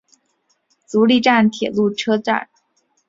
[0.87, 2.49] 足利站铁路车站。